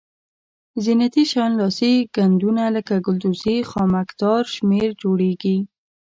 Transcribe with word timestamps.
زینتي 0.83 1.23
شیان 1.31 1.51
لاسي 1.59 1.93
ګنډونه 2.15 2.63
لکه 2.75 2.93
ګلدوزي 3.05 3.57
خامک 3.69 4.09
تار 4.19 4.43
شمېر 4.55 4.89
جوړیږي. 5.01 5.57